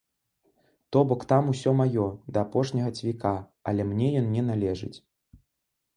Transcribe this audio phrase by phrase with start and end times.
[0.95, 2.07] То бок там усё маё,
[2.37, 3.35] да апошняга цвіка,
[3.73, 4.95] але мне ён не належыць.